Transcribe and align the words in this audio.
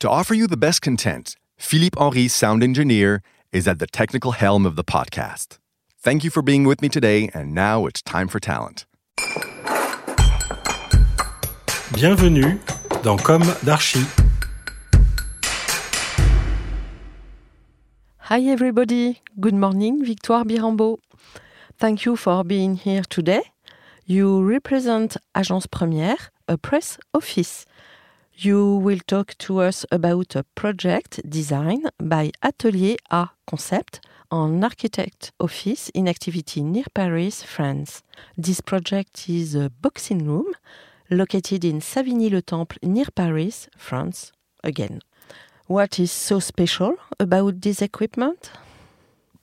To 0.00 0.10
offer 0.10 0.34
you 0.34 0.46
the 0.46 0.56
best 0.56 0.82
content, 0.82 1.36
Philippe 1.56 1.96
Henri, 1.98 2.28
sound 2.28 2.62
engineer, 2.62 3.22
is 3.52 3.68
at 3.68 3.78
the 3.78 3.86
technical 3.86 4.32
helm 4.32 4.66
of 4.66 4.74
the 4.74 4.84
podcast. 4.84 5.58
Thank 6.00 6.24
you 6.24 6.30
for 6.30 6.42
being 6.42 6.64
with 6.64 6.82
me 6.82 6.88
today, 6.88 7.30
and 7.32 7.54
now 7.54 7.86
it's 7.86 8.02
time 8.02 8.26
for 8.28 8.40
talent. 8.40 8.86
Bienvenue 11.94 12.58
dans 13.02 13.22
Comme 13.22 13.44
d'Archi. 13.64 14.04
Hi 18.18 18.40
everybody, 18.40 19.20
good 19.38 19.54
morning, 19.54 20.04
Victoire 20.04 20.44
Birambeau. 20.44 20.98
Thank 21.78 22.04
you 22.04 22.16
for 22.16 22.42
being 22.42 22.74
here 22.76 23.02
today. 23.08 23.42
You 24.06 24.42
represent 24.42 25.16
Agence 25.36 25.68
Première, 25.68 26.30
a 26.48 26.58
press 26.58 26.98
office. 27.14 27.64
You 28.36 28.76
will 28.76 28.98
talk 29.06 29.38
to 29.38 29.60
us 29.60 29.86
about 29.92 30.34
a 30.34 30.42
project 30.56 31.20
designed 31.28 31.88
by 31.98 32.32
Atelier 32.42 32.96
A 33.08 33.28
Concept, 33.46 34.00
an 34.32 34.64
architect 34.64 35.30
office 35.38 35.88
in 35.90 36.08
activity 36.08 36.64
near 36.64 36.84
Paris, 36.92 37.44
France. 37.44 38.02
This 38.36 38.60
project 38.60 39.28
is 39.28 39.54
a 39.54 39.70
boxing 39.70 40.26
room 40.26 40.52
located 41.10 41.64
in 41.64 41.80
Savigny-le-Temple 41.80 42.78
near 42.82 43.06
Paris, 43.14 43.68
France, 43.76 44.32
again. 44.64 45.00
What 45.68 46.00
is 46.00 46.10
so 46.10 46.40
special 46.40 46.96
about 47.20 47.60
this 47.60 47.80
equipment? 47.80 48.50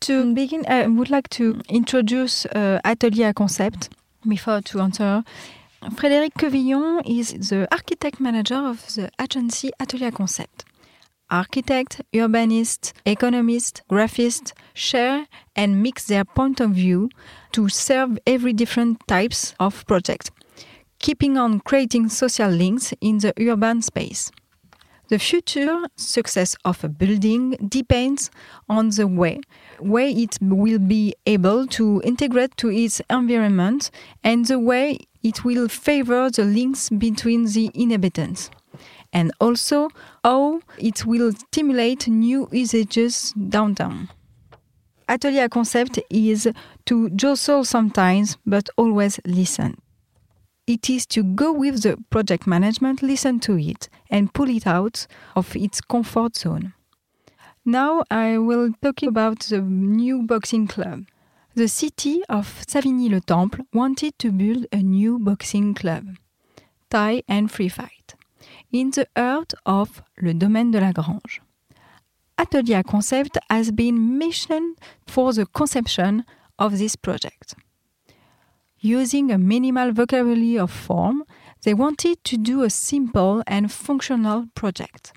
To 0.00 0.34
begin, 0.34 0.64
I 0.66 0.88
would 0.88 1.10
like 1.10 1.28
to 1.30 1.60
introduce 1.68 2.44
uh, 2.46 2.80
Atelier 2.84 3.28
A 3.28 3.34
Concept 3.34 3.90
before 4.26 4.62
to 4.62 4.80
answer. 4.80 5.22
Frédéric 5.88 6.34
Quevillon 6.34 7.00
is 7.06 7.32
the 7.48 7.66
architect 7.72 8.20
manager 8.20 8.56
of 8.56 8.94
the 8.94 9.10
agency 9.18 9.70
Atelier 9.80 10.10
Concept. 10.10 10.66
Architect, 11.30 12.02
urbanist, 12.12 12.92
economist, 13.06 13.80
graphist 13.90 14.52
share 14.74 15.26
and 15.56 15.82
mix 15.82 16.04
their 16.04 16.26
point 16.26 16.60
of 16.60 16.72
view 16.72 17.08
to 17.52 17.70
serve 17.70 18.18
every 18.26 18.52
different 18.52 18.98
types 19.08 19.54
of 19.58 19.86
project, 19.86 20.30
keeping 20.98 21.38
on 21.38 21.60
creating 21.60 22.10
social 22.10 22.50
links 22.50 22.92
in 23.00 23.16
the 23.18 23.32
urban 23.40 23.80
space. 23.80 24.30
The 25.10 25.18
future 25.18 25.88
success 25.96 26.54
of 26.64 26.84
a 26.84 26.88
building 26.88 27.56
depends 27.68 28.30
on 28.68 28.90
the 28.90 29.08
way 29.08 29.40
way 29.80 30.12
it 30.12 30.38
will 30.40 30.78
be 30.78 31.16
able 31.26 31.66
to 31.78 32.00
integrate 32.04 32.56
to 32.58 32.70
its 32.70 33.02
environment 33.10 33.90
and 34.22 34.46
the 34.46 34.60
way 34.60 34.98
it 35.24 35.44
will 35.44 35.66
favor 35.66 36.30
the 36.30 36.44
links 36.44 36.90
between 36.90 37.46
the 37.46 37.72
inhabitants 37.74 38.50
and 39.12 39.32
also 39.40 39.88
how 40.22 40.60
it 40.78 41.04
will 41.04 41.32
stimulate 41.32 42.06
new 42.06 42.48
usages 42.52 43.34
downtown. 43.48 44.10
Atelier 45.08 45.48
concept 45.48 45.98
is 46.08 46.48
to 46.84 47.10
jostle 47.10 47.64
sometimes 47.64 48.38
but 48.46 48.68
always 48.76 49.18
listen. 49.26 49.76
It 50.70 50.88
is 50.88 51.04
to 51.06 51.24
go 51.24 51.52
with 51.52 51.82
the 51.82 51.96
project 52.10 52.46
management, 52.46 53.02
listen 53.02 53.40
to 53.40 53.58
it, 53.58 53.88
and 54.08 54.32
pull 54.32 54.48
it 54.48 54.68
out 54.68 55.08
of 55.34 55.56
its 55.56 55.80
comfort 55.80 56.36
zone. 56.36 56.74
Now 57.64 58.04
I 58.08 58.38
will 58.38 58.70
talk 58.80 59.02
about 59.02 59.40
the 59.40 59.62
new 59.62 60.22
boxing 60.22 60.68
club. 60.68 61.06
The 61.56 61.66
city 61.66 62.22
of 62.28 62.62
Savigny-le-Temple 62.68 63.66
wanted 63.72 64.16
to 64.20 64.30
build 64.30 64.66
a 64.70 64.76
new 64.76 65.18
boxing 65.18 65.74
club, 65.74 66.04
Thai 66.88 67.24
and 67.26 67.50
free 67.50 67.68
fight, 67.68 68.14
in 68.70 68.92
the 68.92 69.08
heart 69.16 69.52
of 69.66 70.00
Le 70.22 70.34
Domaine 70.34 70.70
de 70.70 70.80
la 70.80 70.92
Grange. 70.92 71.40
Atelier 72.38 72.84
Concept 72.84 73.38
has 73.50 73.72
been 73.72 74.16
missioned 74.18 74.78
for 75.04 75.32
the 75.32 75.46
conception 75.46 76.24
of 76.60 76.78
this 76.78 76.94
project. 76.94 77.56
Using 78.82 79.30
a 79.30 79.36
minimal 79.36 79.92
vocabulary 79.92 80.58
of 80.58 80.70
form, 80.70 81.24
they 81.64 81.74
wanted 81.74 82.24
to 82.24 82.38
do 82.38 82.62
a 82.62 82.70
simple 82.70 83.42
and 83.46 83.70
functional 83.70 84.46
project. 84.54 85.12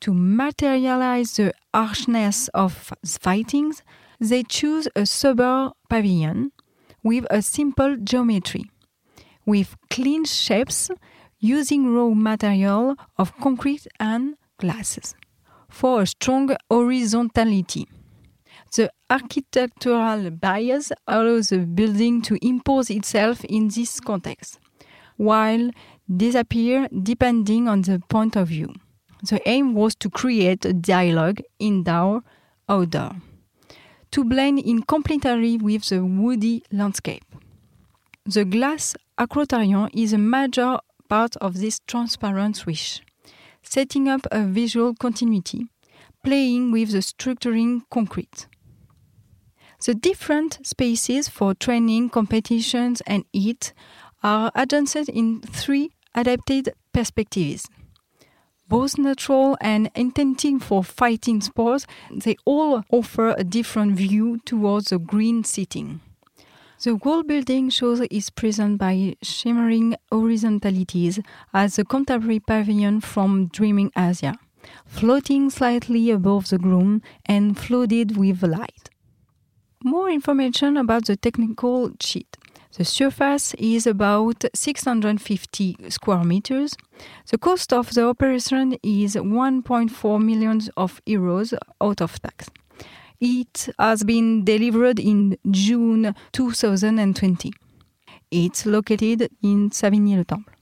To 0.00 0.12
materialize 0.12 1.36
the 1.36 1.52
harshness 1.72 2.48
of 2.48 2.92
fightings, 3.04 3.84
they 4.18 4.42
choose 4.42 4.88
a 4.96 5.06
sober 5.06 5.70
pavilion 5.88 6.50
with 7.04 7.26
a 7.30 7.42
simple 7.42 7.96
geometry, 7.96 8.64
with 9.46 9.76
clean 9.88 10.24
shapes 10.24 10.90
using 11.38 11.94
raw 11.94 12.08
material 12.08 12.96
of 13.16 13.36
concrete 13.36 13.86
and 14.00 14.34
glasses 14.58 15.14
for 15.68 16.02
a 16.02 16.06
strong 16.08 16.56
horizontality. 16.68 17.86
The 18.72 18.92
architectural 19.08 20.30
bias 20.30 20.92
allows 21.08 21.48
the 21.48 21.58
building 21.58 22.22
to 22.22 22.38
impose 22.40 22.88
itself 22.88 23.44
in 23.44 23.66
this 23.66 23.98
context, 23.98 24.60
while 25.16 25.70
disappear 26.08 26.88
depending 27.02 27.66
on 27.66 27.82
the 27.82 28.00
point 28.08 28.36
of 28.36 28.48
view. 28.48 28.72
The 29.24 29.40
aim 29.48 29.74
was 29.74 29.96
to 29.96 30.08
create 30.08 30.64
a 30.64 30.72
dialogue 30.72 31.40
indoor 31.58 32.22
outdoor, 32.68 33.16
to 34.12 34.24
blend 34.24 34.60
in 34.60 34.82
complementary 34.82 35.56
with 35.56 35.88
the 35.88 36.04
woody 36.04 36.62
landscape. 36.70 37.24
The 38.24 38.44
glass 38.44 38.94
acroterion 39.18 39.90
is 39.92 40.12
a 40.12 40.18
major 40.18 40.78
part 41.08 41.34
of 41.36 41.58
this 41.58 41.80
transparent 41.88 42.56
swish, 42.56 43.02
setting 43.64 44.08
up 44.08 44.26
a 44.30 44.44
visual 44.44 44.94
continuity, 44.94 45.66
playing 46.22 46.70
with 46.70 46.92
the 46.92 46.98
structuring 46.98 47.82
concrete. 47.90 48.46
The 49.84 49.94
different 49.94 50.58
spaces 50.62 51.28
for 51.28 51.54
training, 51.54 52.10
competitions, 52.10 53.00
and 53.06 53.24
eat 53.32 53.72
are 54.22 54.52
adjusted 54.54 55.08
in 55.08 55.40
three 55.40 55.90
adapted 56.14 56.74
perspectives. 56.92 57.66
Both 58.68 58.98
natural 58.98 59.56
and 59.60 59.90
intending 59.94 60.60
for 60.60 60.84
fighting 60.84 61.40
sports, 61.40 61.86
they 62.10 62.36
all 62.44 62.84
offer 62.92 63.34
a 63.36 63.42
different 63.42 63.96
view 63.96 64.38
towards 64.44 64.90
the 64.90 64.98
green 64.98 65.44
setting. 65.44 66.00
The 66.82 66.94
wall 66.96 67.22
building 67.22 67.70
shows 67.70 68.00
is 68.10 68.30
present 68.30 68.78
by 68.78 69.16
shimmering 69.22 69.96
horizontalities 70.12 71.20
as 71.52 71.76
the 71.76 71.84
contemporary 71.84 72.40
pavilion 72.40 73.00
from 73.00 73.48
Dreaming 73.48 73.92
Asia, 73.96 74.34
floating 74.86 75.50
slightly 75.50 76.10
above 76.10 76.50
the 76.50 76.58
ground 76.58 77.02
and 77.24 77.58
flooded 77.58 78.16
with 78.16 78.42
light. 78.42 78.90
More 79.82 80.10
information 80.10 80.76
about 80.76 81.06
the 81.06 81.16
technical 81.16 81.92
sheet. 82.00 82.36
The 82.76 82.84
surface 82.84 83.54
is 83.54 83.86
about 83.86 84.44
650 84.54 85.76
square 85.88 86.22
meters. 86.22 86.76
The 87.30 87.38
cost 87.38 87.72
of 87.72 87.94
the 87.94 88.06
operation 88.06 88.76
is 88.82 89.16
1.4 89.16 90.22
million 90.22 90.60
of 90.76 91.00
euros 91.06 91.54
out 91.80 92.02
of 92.02 92.20
tax. 92.20 92.50
It 93.20 93.70
has 93.78 94.04
been 94.04 94.44
delivered 94.44 95.00
in 95.00 95.38
June 95.50 96.14
2020. 96.32 97.50
It's 98.30 98.66
located 98.66 99.30
in 99.42 99.70
Savigny-le-Temple. 99.70 100.52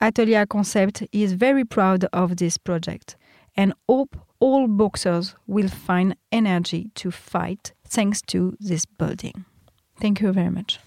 Atelier 0.00 0.46
Concept 0.46 1.02
is 1.10 1.32
very 1.32 1.64
proud 1.64 2.04
of 2.12 2.36
this 2.36 2.56
project 2.56 3.16
and 3.56 3.74
hope 3.88 4.16
all 4.40 4.68
boxers 4.68 5.34
will 5.46 5.68
find 5.68 6.16
energy 6.30 6.90
to 6.94 7.10
fight 7.10 7.72
thanks 7.84 8.22
to 8.22 8.56
this 8.60 8.84
building. 8.86 9.44
Thank 10.00 10.20
you 10.20 10.32
very 10.32 10.50
much. 10.50 10.78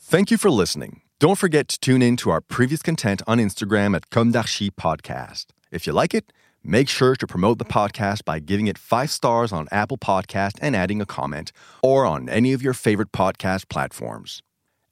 Thank 0.00 0.30
you 0.30 0.36
for 0.36 0.50
listening. 0.50 1.00
Don't 1.20 1.38
forget 1.38 1.68
to 1.68 1.80
tune 1.80 2.02
in 2.02 2.16
to 2.18 2.30
our 2.30 2.40
previous 2.42 2.82
content 2.82 3.22
on 3.26 3.38
Instagram 3.38 3.96
at 3.96 4.10
Comme 4.10 4.32
d'Archi 4.32 4.70
Podcast. 4.70 5.46
If 5.70 5.86
you 5.86 5.94
like 5.94 6.12
it, 6.12 6.32
make 6.62 6.88
sure 6.88 7.16
to 7.16 7.26
promote 7.26 7.58
the 7.58 7.64
podcast 7.64 8.24
by 8.24 8.38
giving 8.40 8.66
it 8.66 8.76
five 8.76 9.10
stars 9.10 9.52
on 9.52 9.68
Apple 9.72 9.96
Podcast 9.96 10.58
and 10.60 10.76
adding 10.76 11.00
a 11.00 11.06
comment, 11.06 11.50
or 11.82 12.04
on 12.04 12.28
any 12.28 12.52
of 12.52 12.62
your 12.62 12.74
favorite 12.74 13.12
podcast 13.12 13.68
platforms. 13.70 14.42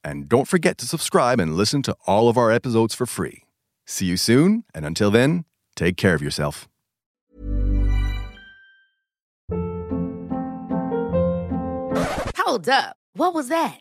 And 0.02 0.28
don't 0.28 0.48
forget 0.48 0.78
to 0.78 0.86
subscribe 0.86 1.40
and 1.40 1.56
listen 1.56 1.82
to 1.82 1.96
all 2.06 2.28
of 2.28 2.38
our 2.38 2.50
episodes 2.50 2.94
for 2.94 3.06
free. 3.06 3.44
See 3.86 4.06
you 4.06 4.16
soon, 4.16 4.64
and 4.74 4.86
until 4.86 5.10
then, 5.10 5.44
take 5.76 5.96
care 5.96 6.14
of 6.14 6.22
yourself. 6.22 6.68
Hold 12.36 12.68
up. 12.68 12.96
What 13.14 13.34
was 13.34 13.48
that? 13.48 13.80